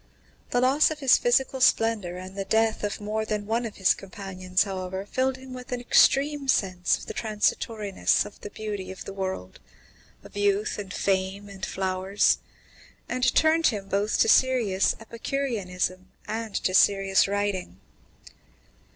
[0.49, 3.93] The loss of his physical splendour and the death of more than one of his
[3.93, 9.05] companions, however, filled him with an extreme sense of the transitoriness of the beauty of
[9.05, 9.59] the world
[10.23, 12.39] of youth and fame and flowers
[13.07, 17.79] and turned him both to serious epicureanism and to serious writing.